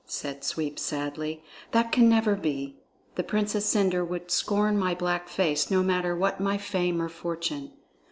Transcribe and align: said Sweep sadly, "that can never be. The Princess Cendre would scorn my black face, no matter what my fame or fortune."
said 0.07 0.43
Sweep 0.43 0.79
sadly, 0.79 1.43
"that 1.73 1.91
can 1.91 2.09
never 2.09 2.33
be. 2.35 2.75
The 3.13 3.23
Princess 3.23 3.67
Cendre 3.67 4.03
would 4.03 4.31
scorn 4.31 4.75
my 4.75 4.95
black 4.95 5.29
face, 5.29 5.69
no 5.69 5.83
matter 5.83 6.15
what 6.15 6.39
my 6.39 6.57
fame 6.57 6.99
or 6.99 7.07
fortune." 7.07 7.71